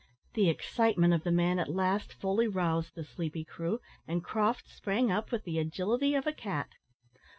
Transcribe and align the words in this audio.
The 0.33 0.49
excitement 0.49 1.13
of 1.13 1.23
the 1.23 1.31
man 1.31 1.59
at 1.59 1.69
last 1.69 2.11
fully 2.11 2.47
roused 2.47 2.95
the 2.95 3.03
sleepy 3.03 3.43
crew, 3.45 3.81
and 4.07 4.23
Croft 4.23 4.67
sprang 4.67 5.11
up 5.11 5.31
with 5.31 5.43
the 5.43 5.59
agility 5.59 6.15
of 6.15 6.25
a 6.25 6.33
cat. 6.33 6.69